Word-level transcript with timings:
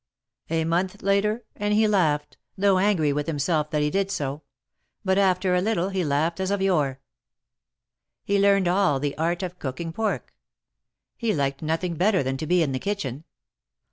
A 0.49 0.65
month 0.65 1.03
later, 1.03 1.43
and 1.55 1.75
he 1.75 1.87
laughed, 1.87 2.37
though 2.57 2.79
angry 2.79 3.13
with 3.13 3.27
68 3.27 3.27
THE 3.27 3.33
MARKETS 3.35 3.43
OF 3.43 3.47
PARIS. 3.47 3.61
himself 3.61 3.69
that 3.69 3.81
he 3.83 4.03
did 4.03 4.11
so; 4.11 4.43
but 5.05 5.17
after 5.19 5.53
a 5.53 5.61
little 5.61 5.89
he 5.89 6.03
laughed 6.03 6.39
as 6.39 6.49
of 6.49 6.59
yore. 6.59 6.99
lie 8.27 8.37
learned 8.39 8.67
all 8.67 8.99
the 8.99 9.15
art 9.19 9.43
of 9.43 9.59
cooking 9.59 9.93
pork; 9.93 10.33
he 11.15 11.35
liked 11.35 11.61
nothing 11.61 11.93
better 11.97 12.23
tlian 12.23 12.39
to 12.39 12.47
be 12.47 12.63
in 12.63 12.71
the 12.71 12.79
kitchen. 12.79 13.25